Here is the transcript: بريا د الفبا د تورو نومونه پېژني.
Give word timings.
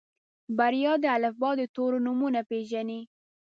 بريا 0.57 0.93
د 1.03 1.05
الفبا 1.15 1.51
د 1.59 1.61
تورو 1.75 1.97
نومونه 2.05 2.41
پېژني. 2.49 3.01